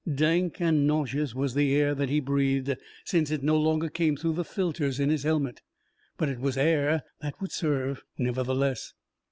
[0.11, 4.33] Dank and nauseous was the air that he breathed, since it no longer came through
[4.33, 5.61] the filters in his helmet.
[6.17, 8.93] But it was air that would serve, nevertheless.